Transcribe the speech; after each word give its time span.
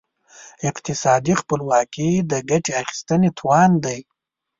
اقتصادي 0.69 1.33
خپلواکي 1.41 2.09
د 2.31 2.33
ګټې 2.49 2.71
اخیستنې 2.81 3.29
توان 3.39 3.71
دی. 3.85 3.99